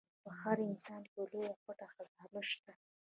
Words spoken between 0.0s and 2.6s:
په هر انسان کې لويه پټه خزانه